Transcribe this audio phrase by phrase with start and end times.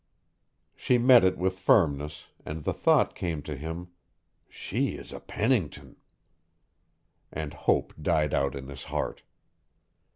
[0.75, 3.89] She met it with firmness, and the thought came to him:
[4.49, 5.95] "She is a Pennington!"
[7.31, 9.21] And hope died out in his heart.